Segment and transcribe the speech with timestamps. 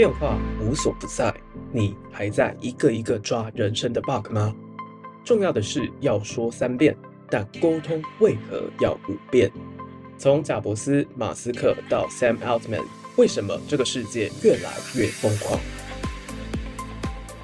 [0.00, 1.30] 变化无所不在，
[1.70, 4.54] 你还在一个一个抓人生的 bug 吗？
[5.22, 6.96] 重要的是要说三遍，
[7.28, 9.52] 但沟通为何要五遍？
[10.16, 12.82] 从贾伯斯、马斯克到 Sam Altman，
[13.16, 15.60] 为什么这个世界越来越疯狂？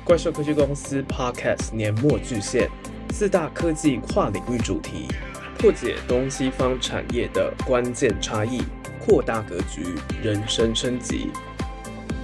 [0.02, 2.70] 怪兽科技公司 Podcast 年末巨献，
[3.10, 5.08] 四大科技跨领域主题，
[5.58, 8.62] 破解东西方产业的关键差异，
[8.98, 11.28] 扩大格局，人生升级。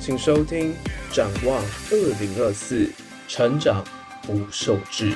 [0.05, 0.75] 请收听
[1.15, 2.87] 《展望二零二四》，
[3.29, 3.85] 成长
[4.23, 5.13] 不受制。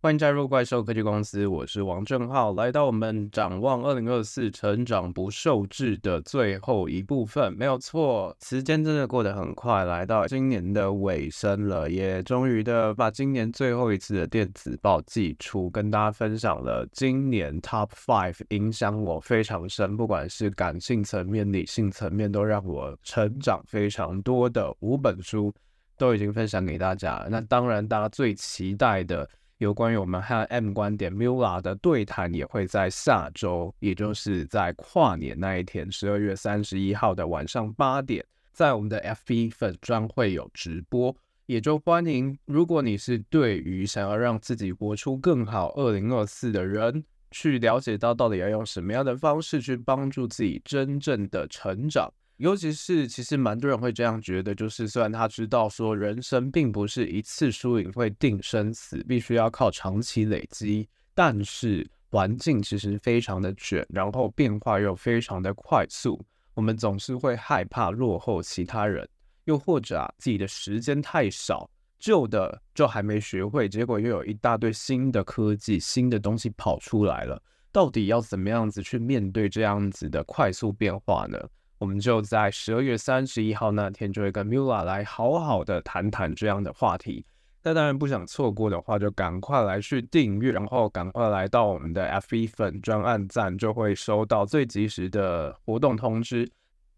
[0.00, 25.52] 欢迎加入怪兽科技公司，我是王正浩，来到我们展望二零二四成长不受制的最后一部分，没有错，时间真的过得很快，来到今年的尾声了，也终于的把今年最后一次的电子报寄出，跟大家分享了今年 Top Five 影响我非常深，不管是感性层面、理性层面，都让我成长非常多的五本书，
[25.96, 27.26] 都已经分享给大家。
[27.28, 29.28] 那当然，大家最期待的。
[29.58, 41.12] 有关于我们和 M 观点 Mula 的对谈也会在下周，也就是在跨年那一天，十二月三十一号的晚上八点，在我们的 FB 粉专会有直播，
[41.46, 42.38] 也就欢迎。
[42.44, 52.08] 如果你是对于想要让自己活出更好二零二四的人，去了解到到底要用什么样的方式去帮助自己真正的成长。
[52.38, 69.06] 尤其是，其实蛮多人会这样觉得，就是虽然他知道说人生并不是一次输赢会定生死，必须要靠长期累积，但是环境其实非常的卷，然后变化又非常的快速，我们总是会害怕落后其他人，
[69.44, 77.42] 又或者啊自己的时间太少，旧的就还没学会，结果又有一大堆新的科技、新的东西跑出来了，
[77.72, 81.36] 到底要怎么样子去面对这样子的快速变化呢？
[81.78, 87.24] 我们就在十二月三十一号那天，就会跟 Mula 来好好的谈谈这样的话题。
[87.62, 96.50] 那当然不想错过的话，就赶快来去订阅，然后赶快来到我们的 FB 粉专案赞，就会收到最及时的活动通知。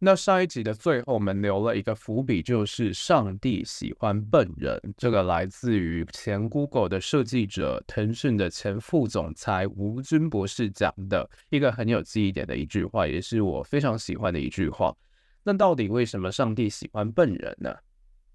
[0.02, 4.80] 那上一集的最后，我们留了一个伏笔，就是上帝喜欢笨人。
[4.96, 14.96] 这个来自于前 Google 的设计者、腾讯的前副总裁吴军博士讲的一个很有记忆点的一句话，也是我非常喜欢的一句话。
[15.42, 17.76] 那到底为什么上帝喜欢笨人呢？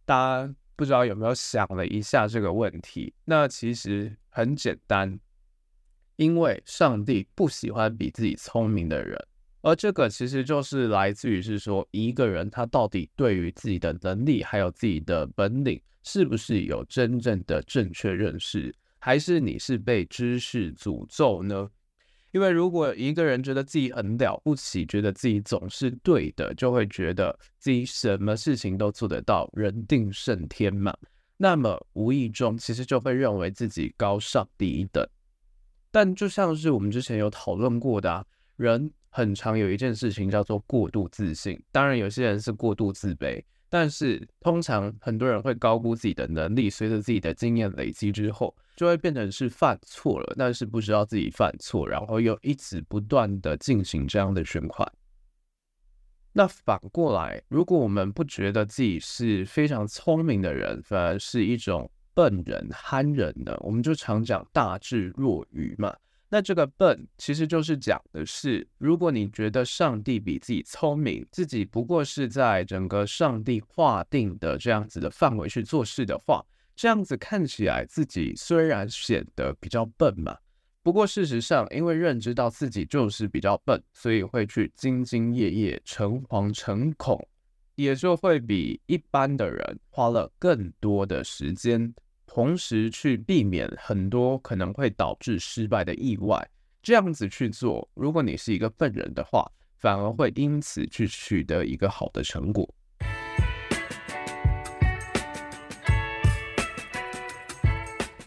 [0.05, 0.15] 大
[0.45, 3.11] 家不知道有没有想了一下这个问题？
[3.25, 5.19] 那其实很简单，
[6.17, 9.19] 因为上帝不喜欢比自己聪明的人。
[9.65, 21.67] 而这个其实就是来自于是说，一个人他到底对于自己的能力还有自己的本领，是不是有真正的正确认识，还是你是被知识诅咒呢？
[22.31, 30.95] 因为如果一个人觉得自己很了不起，觉得自己总是对的，就会觉得自己什么事情都做得到，人定胜天嘛。
[31.37, 35.03] 那么无意中其实就会认为自己高上第一等。
[35.89, 38.23] 但就像是我们之前有讨论过的啊，
[38.57, 38.91] 人。
[39.15, 54.85] 很常有一件事情叫做过度自信，当然有些人是过度自卑，但是通常很多人会高估自己的能力，随着自己的经验累积之后，就会变成是犯错了，但是不知道自己犯错，然后又一直不断的进行这样的循环。
[56.33, 63.55] 那反过来，如果我们不觉得自己是非常聪明的人，反而是一种笨人、憨人呢？
[63.61, 65.95] 我们就常讲大智若愚嘛。
[66.35, 80.37] 那这个笨其实就是讲的是，如果你觉得上帝比自己聪明，自己不过是在整个上帝划定的这样子的范围去做事的话，这样子看起来自己虽然显得比较笨嘛，
[80.83, 87.25] 不过事实上，因为认知到自己就是比较笨，所以会去兢兢业业、诚惶诚恐，
[87.75, 91.95] 也就会比一般的人花了更多的时间。
[92.27, 96.49] 同时去避免很多可能会导致失败的意外，
[96.81, 102.67] 这样子去做，如果你是一个笨人的话，反而会因此去取得一个好的成果。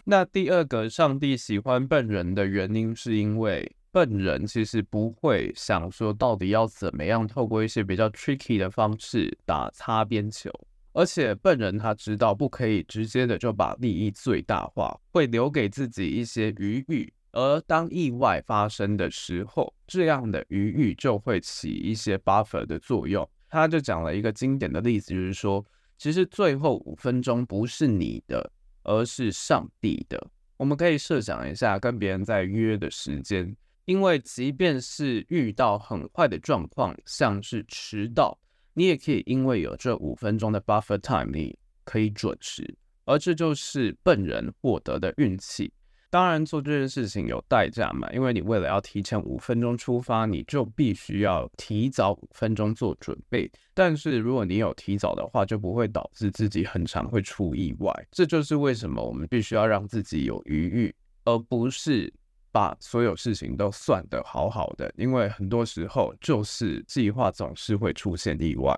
[0.05, 10.51] 那第二个，上帝喜欢笨人的原因，是因为笨人其实不会想说到底要怎么样透过一些比较 tricky 的方式打擦边球。
[10.99, 17.13] 而且笨人他知道不可以直接的就把利益最大化，会留给自己一些余裕。
[17.31, 23.25] 而当意外发生的时候，这样的余裕就会起一些 buffer 的作用。
[23.47, 25.65] 他就讲了一个经典的例子，就是说，
[25.97, 28.51] 其实最后五分钟不是你的，
[28.83, 30.21] 而是上帝的。
[30.57, 33.55] 我们可以设想一下，跟别人在约的时间。
[33.85, 38.37] 因为即便是遇到很坏的状况，像是迟到，
[38.79, 41.53] 你也可以因为有这五分钟的 buffer time，你
[41.83, 45.69] 可以准时，而这就是笨人获得的运气。
[46.09, 53.51] 当然，做这件事情有代价嘛，因为你为了要提前五分钟出发，你就必须要提早五分钟做准备。
[53.73, 57.93] 但是如果你有提早的话，就不会导致自己很常会出意外。
[58.09, 60.95] 这就是为什么我们必须要让自己有余裕，
[61.25, 62.11] 而不是
[62.51, 64.91] 把所有事情都算得好好的。
[64.97, 68.77] 因为很多时候，就是计划总是会出现意外。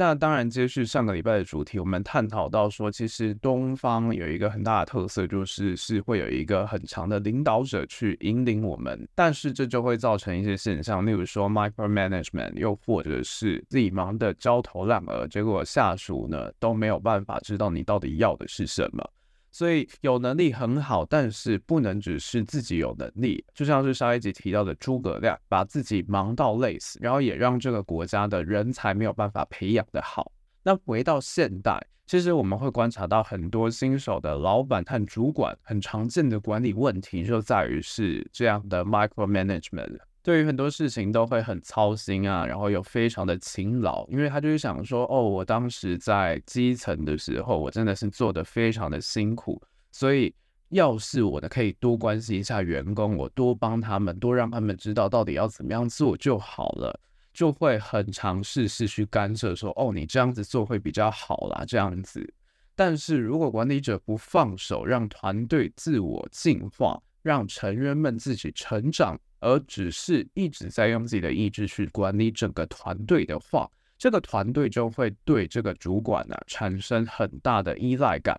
[0.00, 19.06] 那当然，接续上个礼拜的主题，我们探讨到说，其实东方有一个很大的特色，就是是会有一个很强的领导者去引领我们，但是这就会造成一些现象，例如说 micromanagement，又或者是自己忙得焦头烂额，结果下属呢都没有办法知道你到底要的是什么。
[19.50, 23.44] 所以有能力很好，但是不能只是自己有能力。
[23.54, 30.30] 就像是上一集提到的诸葛亮，把自己忙到累死，然后也让这个国家的人才没有办法培养得好。
[30.62, 39.98] 那回到现代，其实我们会观察到很多新手的老板和主管，很常见的管理问题就在于是这样的 micromanagement。
[40.22, 50.34] 对于很多事情都会很操心啊，然后又非常的勤劳，因为他就是想说，哦，我当时在基层的时候，我真的是做得非常的辛苦，所以
[50.68, 57.00] 要是我的可以多关心一下员工，我多帮他们，多让他们知道到底要怎么样做就好了，
[57.32, 62.34] 就会很尝试是去干涉说，哦，你这样子做会比较好啦，这样子。
[62.76, 69.18] 但是如果管理者不放手，让团队自我进化，让成员们自己成长。
[69.42, 78.38] 而只是一直在用自己的意志去管理整个团队的话，这个团队就会对这个主管呢、啊、产生很大的依赖感，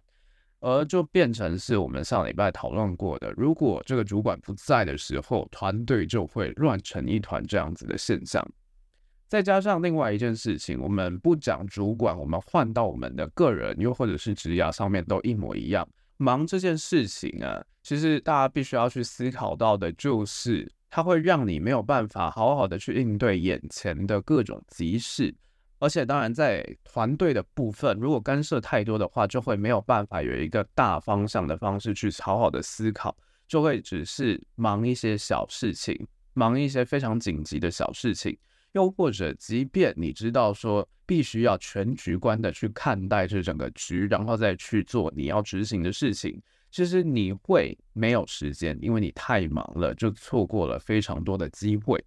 [0.59, 8.47] 而就变成是我们上礼拜讨论过的，如果这个主管不在的时候，团队就会乱成一团这样子的现象。
[9.27, 20.71] 再加上另外一件事情，我们不讲主管，我们换到我们的个人，又或者是职涯上面都一模一样，忙这件事情啊，其实大家必须要去思考到的就是。
[20.93, 25.33] 它会让你没有办法好好的去应对眼前的各种急事，
[25.79, 33.15] 而且当然在团队的部分，如果干涉太多的话，就会没有办法有一个大方向的方式去好好的思考，
[33.47, 35.97] 就会只是忙一些小事情，
[36.33, 38.37] 忙一些非常紧急的小事情，
[38.73, 46.37] 又或者即便你知道说必须要全局观的去看待这整个局，然后再去做你要执行的事情。
[46.71, 52.03] 其实你会没有时间，因为你太忙了，就错过了非常多的机会。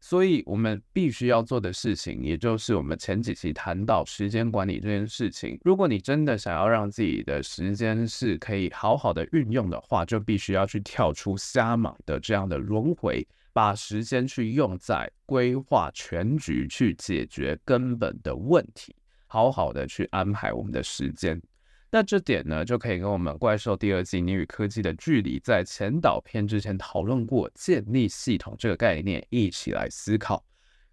[0.00, 5.58] 所以，我们必须要做的事情，也就是我们前几期谈到时间管理这件事情。
[5.64, 18.94] 如果你真的想要让自己的时间是可以好好的运用的话，就必须要去跳出瞎忙的这样的轮回，把时间去用在规划全局，去解决根本的问题，
[19.26, 21.42] 好好的去安排我们的时间。
[21.90, 30.44] 那这点呢，就可以跟我们《怪兽》第二季《你与科技的距离》在前导篇之前讨论过建立系统这个概念一起来思考。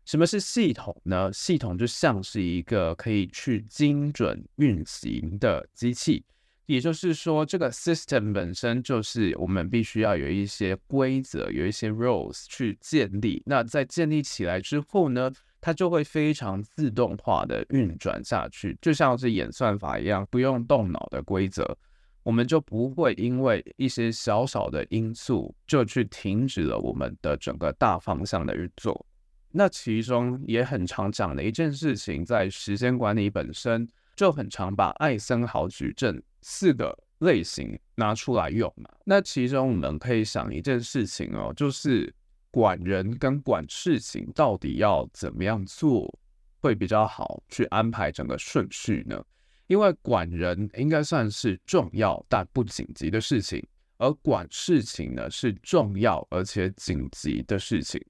[0.06, 1.34] 什么是系统呢？
[1.34, 6.24] 系统就像是一个可以去精准运行的机器，
[6.68, 13.44] 也就是说，这个 system 本身就是我们必须要有一些规则，有一些 rules 去建立。
[13.48, 15.30] 那在建立起来之后呢，
[15.66, 21.76] 它就会非常自动化的运转下去，就像是演算法一样，不用动脑的规则，
[22.22, 29.08] 我们就不会因为一些小小的因素就去停止了我们的整个大方向的运作。
[29.50, 38.88] 那其中也很常讲的一件事情，在时间管理本身就很常把艾森豪矩阵四个类型拿出来用嘛。
[39.04, 42.14] 那其中我们可以想一件事情哦，就是。
[42.56, 46.18] 管人跟管事情到底要怎么样做
[46.62, 49.22] 会比较好，去安排整个顺序呢？
[49.68, 53.62] 因为管人应该算是重要但不紧急的事情，
[53.98, 58.02] 而管事情呢是重要而且紧急的事情。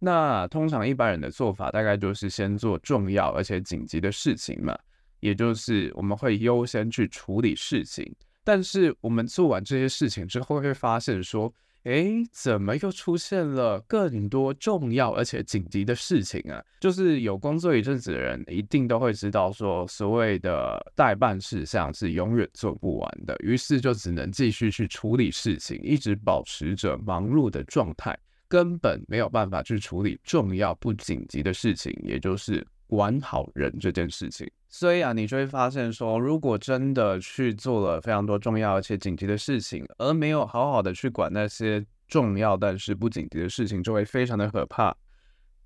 [0.00, 4.76] 那通常一般人的做法大概就是先做重要而且紧急的事情嘛，
[5.20, 8.12] 也就是我们会优先去处理事情。
[8.42, 16.62] 但是我们做完这些事情之后，会发现说，诶，怎么又出现了更多重要而且紧急的事情啊？
[16.80, 34.48] 就是有工作一阵子的人，一定都会知道说，所谓的待办事项是永远做不完的，于是就只能继续去处理事情，一直保持着忙碌的状态，根本没有办法去处理重要不紧急的事情，也就是管好人这件事情。
[34.68, 44.96] 所以啊，你就会发现说，如果真的去做了非常多重要而且紧急的事情，而没有好好的去管那些重要但是不紧急的事情，就会非常的可怕，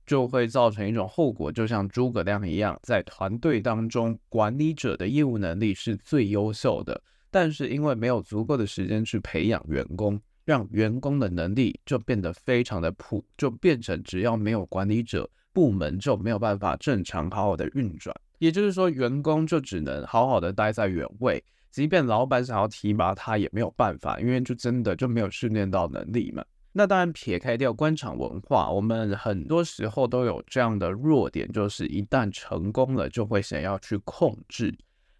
[0.06, 18.14] 就会造成一种后果，就像诸葛亮一样，在团队当中，管理者的业务能力是最优秀的，但是因为没有足够的时间去培养员工，让员工的能力就变得非常的普，就变成只要没有管理者，部门就没有办法正常好好的运转。
[18.38, 26.44] 也就是说，员工就只能好好的待在原位，即便老板想要提拔他也没有办法，因为就真的就没有训练到能力嘛。
[26.72, 34.72] 那当然，撇开掉官场文化，我们很多时候都有这样的弱点，就是一旦成功了，就会想要去控制，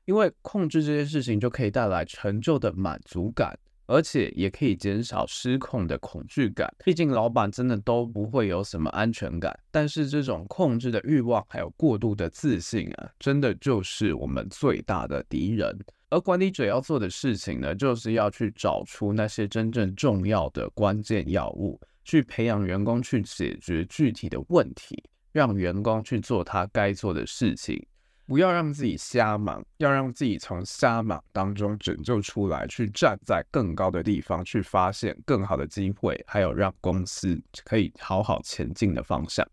[0.05, 3.59] 因为控制这件事情就可以带来成就的满足感。
[3.89, 9.59] 而且也可以减少失控的恐惧感，毕竟老板真的都不会有什么安全感。
[9.71, 15.77] 但是这种控制的欲望还有过度的自信啊，真的就是我们最大的敌人。
[16.11, 25.03] 而管理者要做的事情呢，就是要去找出那些真正重要的关键要务，去培养员工去解决具体的问题，
[25.33, 27.83] 让员工去做他该做的事情。
[28.29, 39.49] 不要让自己瞎忙，要让自己从瞎忙当中拯救出来，去站在更高的地方，去发现更好的机会，还有让公司可以好好前进的方向。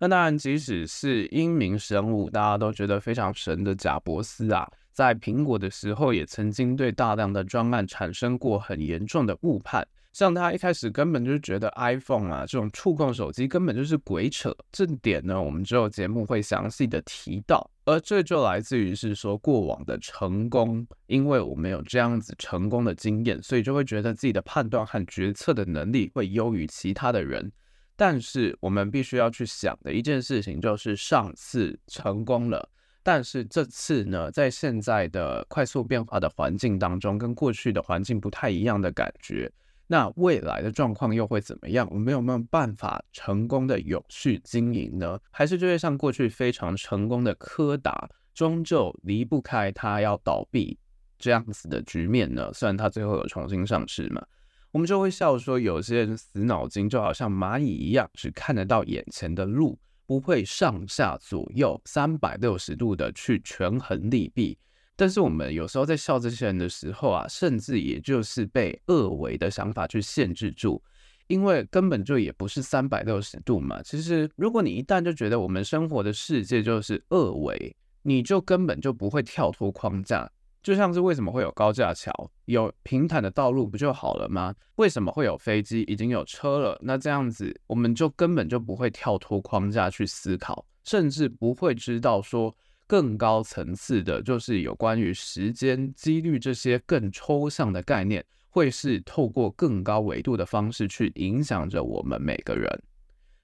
[0.00, 9.86] 那当然，即使是英明神武，大家都觉得非常神的贾伯斯啊，在苹果的时候，也曾经对大量的专案产生过很严重的误判。
[10.12, 17.70] 像他一开始根本就是觉得 iPhone 啊这种触控手机根本就是鬼扯，这点呢，我们之后节目会详细的提到。
[17.84, 27.50] 而这就来自于是说过往的成功，因为我们有这样子成功的经验，所以就会觉得自己的判断和决策的能力会优于其他的人。
[27.96, 32.68] 但是我们必须要去想的一件事情就是，上次成功了，
[33.02, 39.50] 但是这次呢，在现在的快速变化的环境当中，跟过去的环境不太一样的感觉。
[39.92, 41.86] 那未来的状况又会怎么样？
[41.90, 45.20] 我们有没有办法成功的永续经营呢？
[45.30, 50.78] 还是就会像过去非常成功的柯达，终究离不开它要倒闭
[51.18, 52.50] 这样子的局面呢？
[52.54, 54.24] 虽然它最后有重新上市嘛，
[54.70, 64.56] 我们就会笑说，有些人死脑筋就好像蚂蚁一样，只看得到眼前的路，不会上下左右三百六十度的去权衡利弊。
[64.94, 70.82] 但是我们有时候在笑这些人的时候啊，甚至也就是被二维的想法去限制住，
[71.28, 73.82] 因为根本就也不是三百六十度嘛。
[73.82, 80.30] 其实，如果你一旦就觉得我们生活的世界就是二维，你就根本就不会跳脱框架。
[80.62, 82.12] 就像是为什么会有高架桥，
[82.44, 84.54] 有平坦的道路不就好了吗？
[84.76, 86.78] 为什么会有飞机，已经有车了？
[86.82, 92.54] 那这样子，我们就根本就不会跳脱框架去思考，甚至不会知道说。
[92.86, 102.68] 更高层次的，就是有关于时间、几率这些更抽象的概念，会是透过更高维度的方式去影响着我们每个人。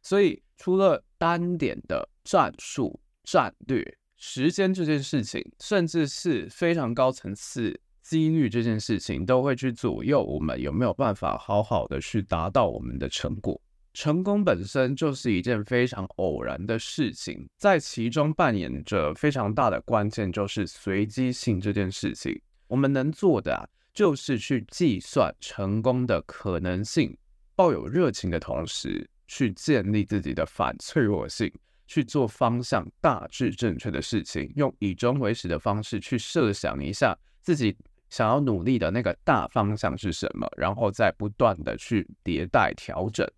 [0.03, 13.61] 所以，除了单点的战术、战略、时间这件事情，甚至是非常高层次几率这件事情，都会去左右我们有没有办法好好的去达到我们的成果。
[13.99, 22.41] 成功本身就是一件非常偶然的事情，在其中扮演着非常大的关键，就是随机性这件事情。
[22.69, 27.19] 我们能做的啊，就是去计算成功的可能性，
[27.57, 31.53] 抱有热情的同时，去建立自己的反脆弱性，
[31.89, 37.77] 去做方向大致正确的事情，用以终为始的方式去设想一下自己
[38.11, 43.29] 想要努力的那个大方向是什么，然后再不断的去迭代调整。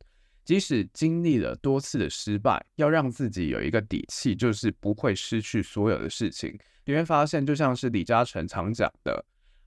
[0.44, 6.58] 即使经历了多次的失败，要让自己有一个底气，就是不会失去所有的事情。
[6.84, 9.24] 你会发现，就像是李嘉诚常讲的，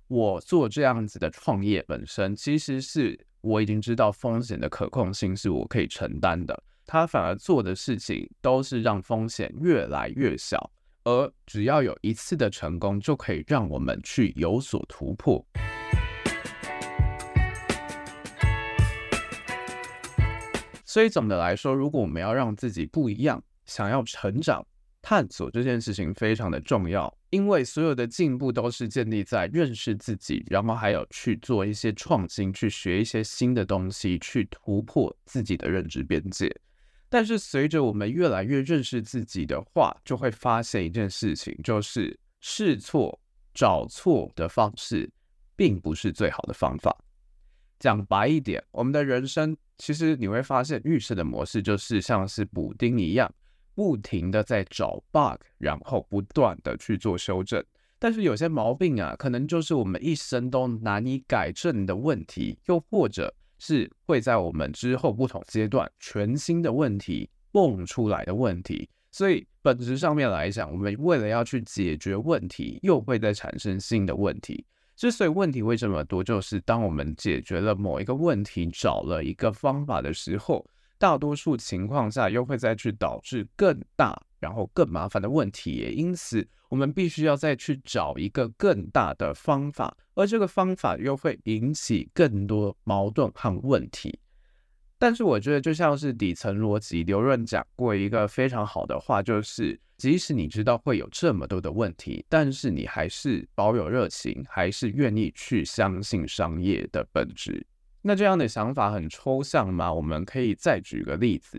[0.08, 6.62] 我做这样子的创业本身，其实是我已经知道风险的可控性是我可以承担的。
[6.86, 10.70] 他反而做的事情都是让风险越来越小，
[11.06, 15.46] 而只要有一次的成功，就可以让我们去有所突破。
[20.93, 24.63] 所以总的来说，如果我们要让自己不一样，想要成长、
[25.01, 36.55] 探索这件事情非常的重要，因为所有的进步都是建立在认识自己，然后还有去做一些创新，去学一些新的东西，去突破自己的认知边界。
[37.09, 43.19] 但是随着我们越来越认识自己的话，就会发现一件事情，就是试错、
[43.51, 45.12] 找错的方式，
[45.55, 46.95] 并不是最好的方法。
[47.83, 53.29] 讲白一点，我们的人生其实你会发现，预设的模式就是像是补丁一样，
[53.75, 57.61] 不停的在找 bug，然后不断的去做修正。
[57.99, 68.87] 但是有些毛病啊，可能就是我们一生都难以改正的问题，又或者是会在我们之后不同阶段全新的问题蹦出来的问题。
[69.11, 74.65] 所以本质上面来讲，我们为了要去解决问题，又会再产生新的问题。
[74.95, 80.65] 之所以问题会这么多，就是当我们解决了某一个问题，找了一个方法的时候，
[80.97, 85.71] 大多数情况下又会再去导致更大，然后更麻烦的问题。
[85.73, 94.19] 也因此，我们必须要再去找一个更大的方法，而这个方法又会引起更多矛盾和问题。
[95.00, 107.65] 但是我觉得，就像是底层逻辑，刘润讲过一个非常好的话，就是即使你知道会有这么多的问题，但是你还是保有热情，还是愿意去相信商业的本质。
[108.01, 109.93] 那这样的想法很抽象吗？
[109.93, 111.57] 我们可以再举个例子，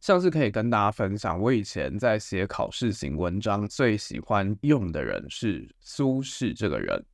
[0.00, 7.04] 像是可以跟大家分享，我以前在写考试型文章，最喜欢用的人是苏轼这个人。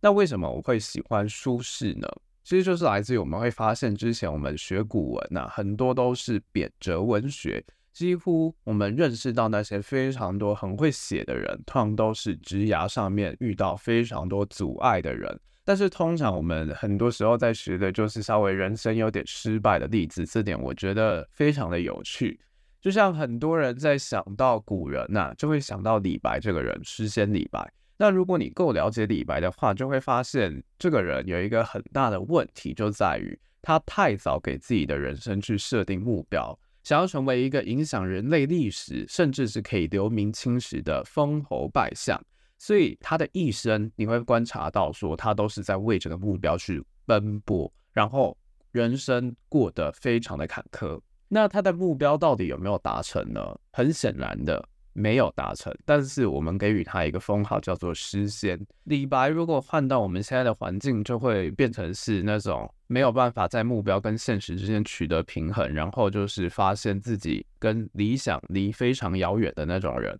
[0.00, 2.06] 那为什么我会喜欢苏轼呢？
[2.44, 7.64] 其实就是来自于我们会发现，之前我们学古文呐、啊，很多都是贬谪文学。
[7.94, 15.40] 几乎我们认识到那些非常多很会写的人，通常都是职涯上面遇到非常多阻碍的人。
[15.64, 22.38] 但是通常我们很多时候在学的就是稍微人生有点失败的例子，这点我觉得非常的有趣。
[22.82, 27.72] 就像很多人在想到古人呐、就会想到李白这个人，诗仙李白。
[27.96, 42.22] 那如果你够了解李白的话，就会发现这个人有一个很大的问题，就在于他太早给自己的人生去设定目标，想要成为一个影响人类历史，甚至是可以留名青史的封侯拜相。
[42.58, 48.36] 所以他的一生，你会观察到说，他都是在为这个目标去奔波，然后
[48.70, 51.00] 人生过得非常的坎坷。
[51.26, 53.40] 那他的目标到底有没有达成呢？
[53.72, 54.62] 很显然的。
[54.94, 58.58] 没有达成，但是我们给予他一个封号，叫做诗仙。
[58.84, 70.18] 李白如果换到我们现在的环境，就会变成是那种没有办法在目标跟现实之间取得平衡，然后就是发现自己跟理想离非常遥远的那种人。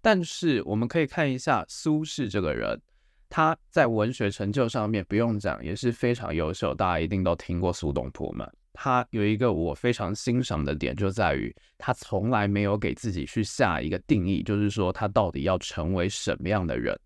[0.00, 2.80] 但是我们可以看一下苏轼这个人，
[3.28, 8.48] 他在文学成就上面不用讲，也是非常优秀，大家一定都听过苏东坡嘛。
[8.74, 16.98] 他有一个我非常欣赏的点，就在于他从来没有给自己去下一个定义，就是说他到底要成为什么样的人。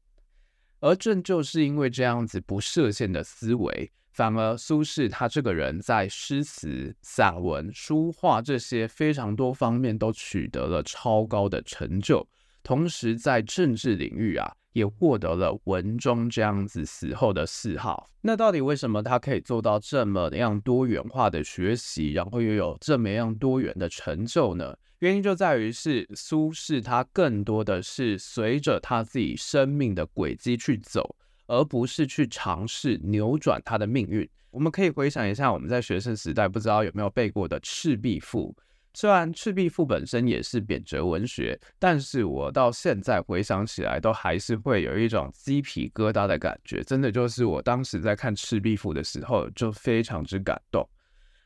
[0.80, 12.26] 而正就是因为这样子不设限的思维，反而苏轼他这个人在诗词、散文、书画这些非常多方面都取得了超高的成就，
[12.62, 14.50] 同时在政治领域啊。
[14.72, 18.10] 也获得了文中这样子死后的谥号。
[18.20, 24.76] 那到底为什么他可以做到这么样多元化的学习，然后又有这么样多元的成就呢？
[24.98, 31.14] 原因就在于是苏轼他更多的是随着他自己生命的轨迹去走，
[31.46, 34.28] 而不是去尝试扭转他的命运。
[34.50, 38.52] 我们可以回想一下我们在学生时代不知道有没有背过的《赤壁赋》。
[39.00, 46.82] 虽然《赤壁赋》本身也是贬谪文学，但是我到现在回想起来，都还是会有一种鸡皮疙瘩的感觉。
[46.82, 50.84] 真的就是我当时在看《赤壁赋》的时候，就非常之感动。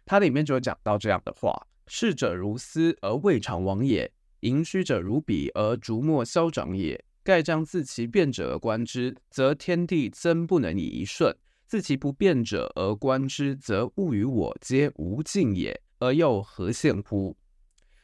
[0.07, 1.53] 它里面就讲到这样的话
[1.89, 4.11] ：“逝者如斯而未尝往也，
[4.41, 7.05] 盈虚者如彼而逐末消长也。
[7.23, 11.31] 盖将自其变者而观之，则天地曾不能以一瞬；
[11.67, 17.37] 自其不变者而观之，则物与我皆无尽也。”而又何羡乎？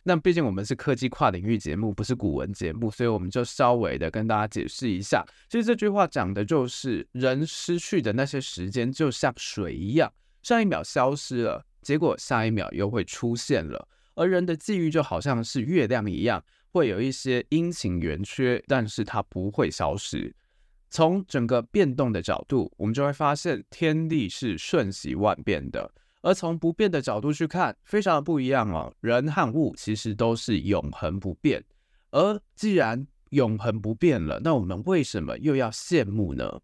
[0.08, 5.22] 那毕竟我们是科技跨领域节目，不是古文节目，所以我们就稍微的跟大家解释一下。
[5.50, 10.10] 其实这句话讲的就是人失去的那些时间，就像水一样，
[10.42, 13.86] 上一秒消失了，结果下一秒又会出现了。
[14.14, 16.42] 而人的际遇就好像是月亮一样，
[16.72, 20.34] 会有一些阴晴圆缺，但是它不会消失。
[20.88, 25.92] 从整个变动的角度，我们就会发现天地是瞬息万变的。
[26.20, 28.92] 而从不变的角度去看，非常的不一样哦。
[29.00, 31.64] 人和物其实都是永恒不变，
[32.10, 36.60] 而既然永恒不变了，那我们为什么又要羡慕呢？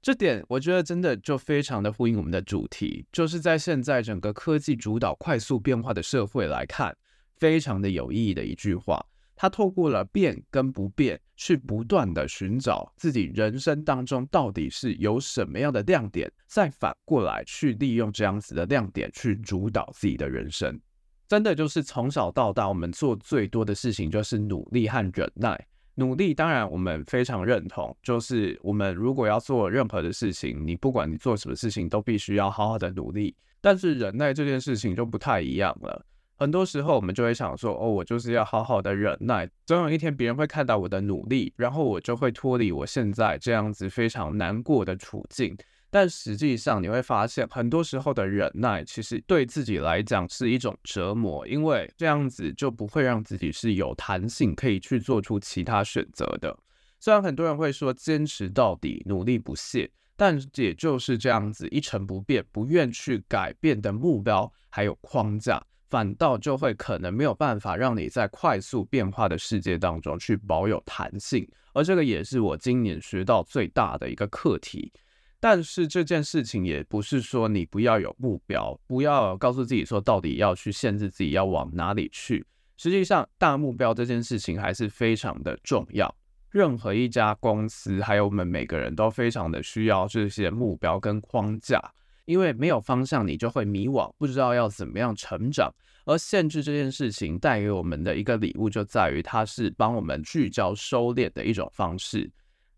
[0.00, 6.94] 这点我觉得真的就非常的呼应我们的主题，就是在现在整个科技主导、快速变化的社会来看，
[7.36, 9.04] 非常的有意义的一句话。
[9.36, 20.80] 他透过了变跟不变，去不断的寻找自己人生当中到底是有什么样的亮点，再反过来去利用这样子的亮点去主导自己的人生。
[21.26, 25.66] 真的就是从小到大，我们做最多的事情就是努力和忍耐。
[25.96, 33.34] 努力当然我们非常认同，就是我们如果要做任何的事情，你不管你做什么事情，都必须要好好的努力。
[33.60, 36.04] 但是忍耐这件事情就不太一样了。
[36.36, 45.56] 很多时候我们就会想说，哦，我就是要好好的忍耐，总有一天别人会看到我的努力，然后我就会脱离我现在这样子非常难过的处境。
[45.90, 56.58] 但实际上你会发现，很多时候的忍耐其实对自己来讲是一种折磨，因为这样子就不会让自己是有弹性可以去做出其他选择的。
[56.98, 65.64] 虽然很多人会说坚持到底，努力不懈，但也就是这样子一成不变、不愿去改变的目标还有框架。
[65.94, 74.92] 反倒就会可能没有办法让你在快速变化的世界当中去保有弹性，而这个也是我今年学到最大的一个课题。
[75.38, 82.44] 但是这件事情也不是说你不要有目标，不要告诉自己说到底要去限制自己要往哪里去。
[82.76, 86.12] 实际上，大目标这件事情还是非常的重要。
[86.50, 91.80] 任何一家公司，还有我们每个人都非常的需要这些目标跟框架。
[92.24, 95.72] 因为没有方向，你就会迷惘，不知道要怎么样成长。
[96.06, 102.30] 而限制这件事情带给我们的一个礼物，就在于它是帮我们聚焦、收敛的一种方式。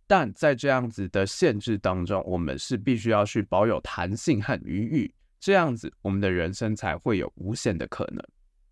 [0.07, 8.23] 但在这样子的限制当中，我们是必须要去保有弹性和余裕，这样子我们的人生才会有无限的可能。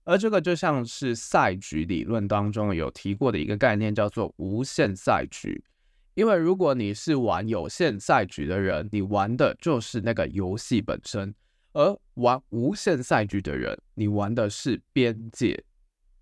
[0.04, 5.64] 而这个就像是赛局理论当中有提过的一个概念，叫做无限赛局。
[6.14, 11.32] 因为如果你是玩有限赛局的人，你玩的就是那个游戏本身；
[11.72, 15.64] 而玩无限赛局的人，你玩的是边界。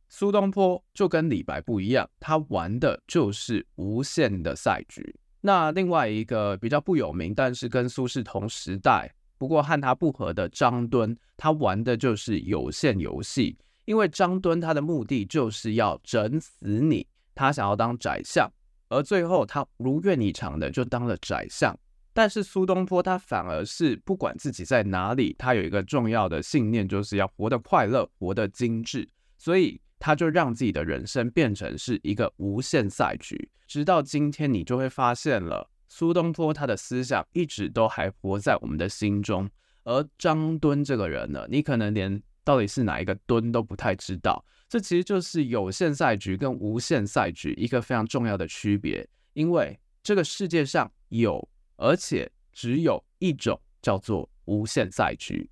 [0.09, 5.15] 苏东坡就跟李白不一样，他玩的就是无限的赛局。
[5.43, 13.59] 那另外一个比较不有名，但是跟苏轼同时代，不过和他不合的张敦，他玩的就是有限游戏。
[13.85, 18.51] 因为张敦他的目的就是要整死你，他想要当宰相。
[18.93, 21.75] 而最后，他如愿以偿的就当了宰相。
[22.13, 29.09] 但是苏东坡他反而是不管自己在哪里，他有一个重要的信念，就是要活得快乐，活得精致。
[29.39, 33.51] 所以他就让自己的人生变成是一个无限赛局。
[33.67, 39.49] 直到今天，你就会发现了苏东坡他的思想一直都还活在我们的心中。
[39.85, 44.45] 而张敦这个人呢，你可能连到底是哪一个敦都不太知道。
[44.73, 55.47] 这其实就是有限赛局跟无限赛局一个非常重要的区别，因为这个世界上有，而且只有一种叫做无限赛局。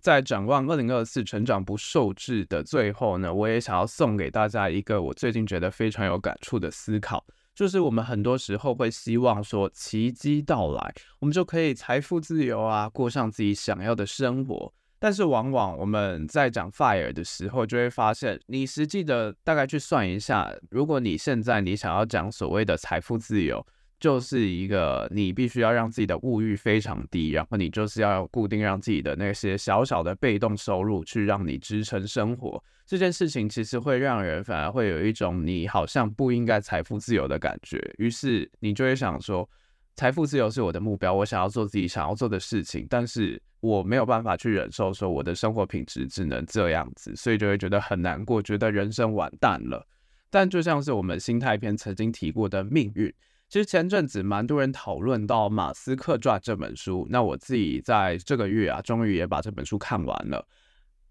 [0.00, 7.24] 在展望二零二四成长不受制的最后呢，我也想要送给大家一个我最近觉得非常有感触的思考。
[7.60, 14.72] 就是我们很多时候会希望说奇迹到来，我们就可以财富自由啊，过上自己想要的生活。
[14.98, 23.62] 但是往往我们在讲 FIRE 的时候，就会发现，你实际的大概去算一下，如果你现在你想要讲所谓的财富自由，
[24.00, 32.62] 就是一个你必须要让自己的物欲非常低，然后你就是要固定让自己的那些小小的被动收入去让你支撑生活。
[32.86, 39.48] 这件事情其实会让人反而会有一种你好像不应该财富自由的感觉，于是你就会想说，
[39.94, 49.86] 财富自由是我的目标，我想要做自己想要做的事情，但是我没有办法去忍受说我的生活品质只能这样子，所以就会觉得很难过，觉得人生完蛋了。
[50.30, 53.12] 但就像是我们心态篇曾经提过的命运，
[53.50, 60.46] 其实前阵子蛮多人讨论到《马斯克传》这本书，那我自己在这个月啊，终于也把这本书看完了。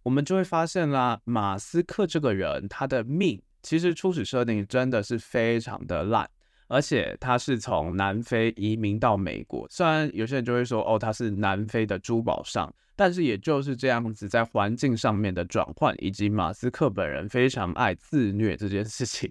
[0.04, 6.30] 我们就会发现啦，马斯克这个人，他的命其实初始设定真的是非常的烂，
[6.70, 9.68] 而且他是从南非移民到美国。
[9.70, 19.30] 虽然有些人就会说，哦，他是南非的珠宝商，但是也就是这样子，在环境上面的转换，以及马斯克本人非常爱自虐这件事情，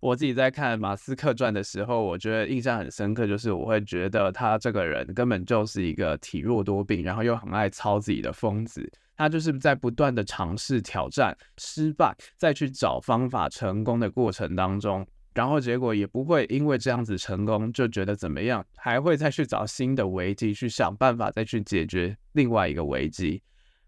[0.00, 8.90] 我自己在看马斯克传的时候，我觉得印象很深刻，就是我会觉得他这个人根本就是一个体弱多病，然后又很爱操自己的疯子。
[9.16, 23.42] 他就是在不断的尝试挑战、失败，再去找方法成功的过程当中，然后结果也不会因为这样子成功就觉得怎么样，还会再去找新的危机，去想办法再去解决另外一个危机，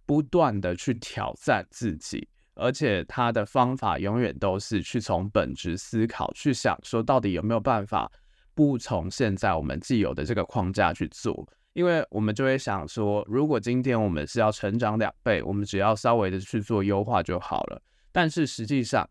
[0.04, 2.26] 不断的去挑战自己，
[2.60, 8.10] 而且他的方法永远都是去从本质思考，去想说到底有没有办法
[8.54, 11.48] 不从现在我们既有的这个框架去做。
[11.72, 17.80] 因为我们就会想说，如果今天我们是要成长两倍，我们只要稍微的去做优化就好了。
[18.12, 19.08] 但是实际上，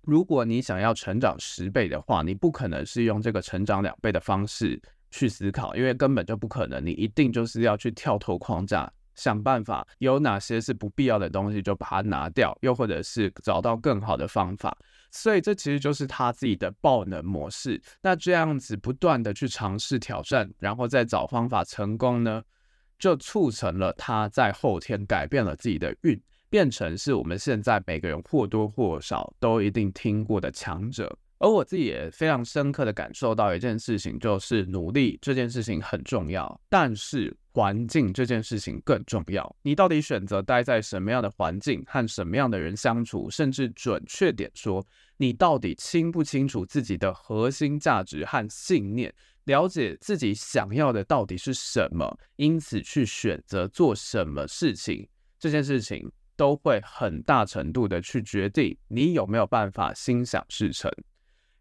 [0.00, 6.84] 如果你想要成长十倍的话，你不可能是用这个成长两倍的方式去思考，因为根本就不可能。
[6.84, 14.76] 你一定就是要去跳脱框架，想办法有哪些是不必要的东西就把它拿掉，又或者是找到更好的方法。
[15.10, 17.80] 所以这其实就是他自己的爆能模式。
[18.00, 22.42] 那这样子不断的去尝试挑战，然后再找方法成功呢，
[22.98, 31.18] 就促成了他在后天改变了自己的运，变成是我们现在每个人或多或少都一定听过的强者。
[31.40, 39.56] 而我自己也非常深刻的感受到一件事情，就是努力这件事情很重要，但是环境这件事情更重要。
[39.62, 49.10] 你到底选择待在什么样的环境，和什么样的人相处，甚至准确点说，你到底清不清楚自己的核心价值和信念，
[49.44, 60.92] 了解自己想要的到底是什么，因此去选择做什么事情，这件事情都会很大程度的去决定你有没有办法心想事成。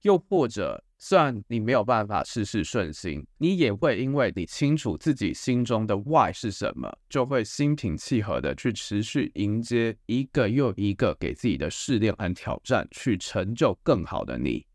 [0.02, 14.66] 又或者，虽然你没有办法事事顺心，你也会因为你清楚自己心中的 why 是什么，就会心平气和的去持续迎接一个又一个给自己的试炼和挑战，去成就更好的你。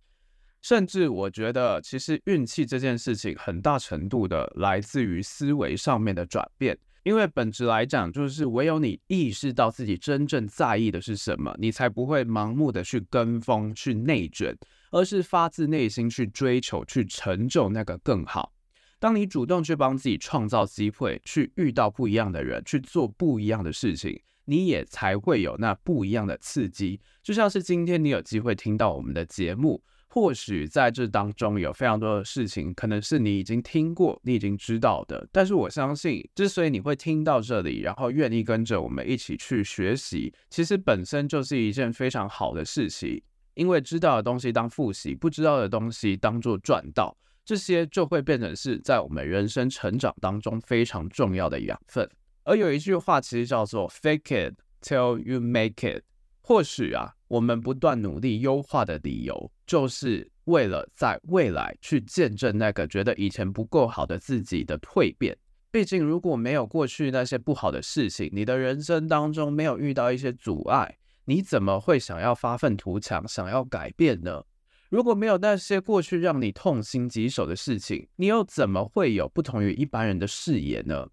[0.63, 6.79] 甚至我觉得，其实运气这件事情很大程度的来自于思维上面的转变。
[7.05, 14.57] 因为本质来讲，就是唯有你意识到自己真正在意的是什么，你才不会盲目的去跟风、去内卷，
[14.91, 18.53] 而是发自内心去追求、去成就那个更好。
[18.99, 26.99] 当你主动去帮自己创造机会，去遇到不一样的人，去做不一样的事情，你也才会有那不一样的刺激。
[27.23, 29.83] 就像是今天你有机会听到我们的节目。
[30.15, 35.27] 或许在这当中有非常多的事情，可能是你已经听过、你已经知道的。
[35.33, 43.21] 但是我相信，之所以你会听到这里，然后愿意跟着我们一起去学习，其实本身就是一件非常好的事情。
[43.55, 52.09] 因为知道的东西当复习，不知道的东西当做赚到，这些就会变成是在我们人生成长当中非常重要的养分。
[52.45, 56.05] 而有一句话其实叫做 “fake it till you make it”。
[56.47, 65.37] 或许啊，我们不断努力优化的理由，就是为了在未来去见证那个觉得以前不够好的自己的蜕变。
[65.73, 74.45] 毕竟，如果没有过去那些不好的事情，你的人生当中没有遇到一些阻碍，你怎么会想要发愤图强，想要改变呢？
[74.89, 81.09] 如果没有那些过去让你痛心疾首的事情，你又怎么会有不同于一般人的视野呢？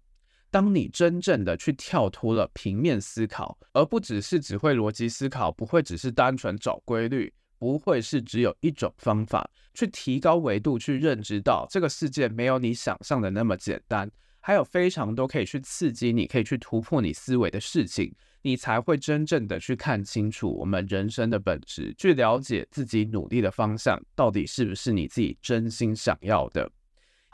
[0.52, 14.10] 当你真正的去跳脱了平面思考，而不只是只会逻辑思考，不会只是单纯找规律，不会是只有一种方法，去提高维度去认知到这个世界没有你想象的那么简单，
[14.40, 26.70] 还有非常多可以去刺激你，可以去突破你思维的事情，你才会真正的去看清楚我们人生的本质，去了解自己努力的方向到底是不是你自己真心想要的。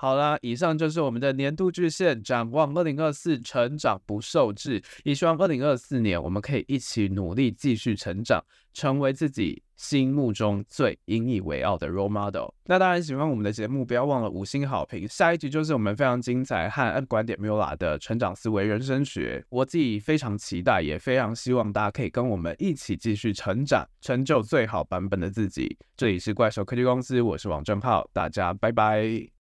[0.00, 4.80] 好啦，以上就是我们的年度巨献，展望二零二四，成长不受制。
[5.02, 8.40] 也希望二零二四年我们可以一起努力，继续成长，
[8.72, 12.48] 成为自己心目中最引以为傲的 role model。
[12.66, 15.08] 那当然，喜欢我们的节目，不要忘了五星好评。
[15.08, 25.76] 下一集就是我们非常精彩和 M 观点 Miula 的成长思维人生学，我自己非常期待，也非常希望大家可以跟我们一起继续成长，成就最好版本的自己。
[25.96, 29.37] 这里是怪兽科技公司，我是王正浩，大家拜拜。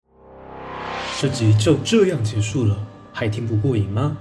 [1.17, 2.75] 这集就这样结束了，
[3.13, 4.17] 还听不过瘾吗？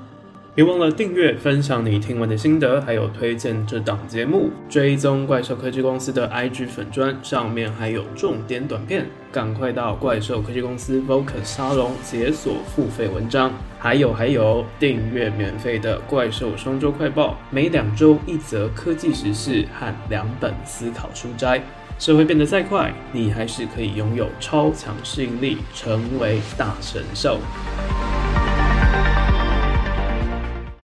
[0.55, 9.07] 别忘了订阅、分享你听完的心得，还有推荐这档节目，追踪怪兽科技公司的 IG 粉砖，上面还有重点短片。
[9.33, 21.61] 赶快到怪兽科技公司 Vocus 沙龙解锁付费文章，还有还有订阅免费的怪兽双周快报，每两周一则科技时事和两本思考书摘。
[21.99, 27.39] 社会变得再快，你还是可以拥有超强适应力，成为大神兽。